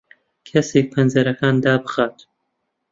[0.47, 2.17] کەسێک پەنجەرەکان دابخات.